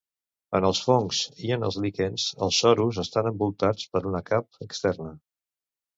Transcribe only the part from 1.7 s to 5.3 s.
líquens, els sorus estan envoltats per una cap externa.